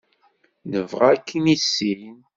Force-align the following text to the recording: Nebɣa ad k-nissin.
Nebɣa 0.71 1.07
ad 1.13 1.21
k-nissin. 1.27 2.05